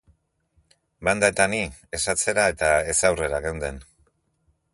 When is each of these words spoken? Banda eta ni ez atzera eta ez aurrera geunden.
Banda 1.09 1.29
eta 1.33 1.47
ni 1.55 1.59
ez 1.99 2.01
atzera 2.15 2.47
eta 2.55 2.71
ez 2.95 2.97
aurrera 3.11 3.43
geunden. 3.47 3.83